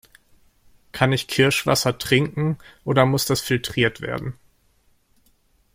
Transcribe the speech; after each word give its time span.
Kann 0.93 1.13
ich 1.13 1.27
Kirschwasser 1.27 1.95
trinken 1.95 2.57
oder 2.85 3.05
muss 3.05 3.27
das 3.27 3.39
filtriert 3.39 4.01
werden? 4.01 4.33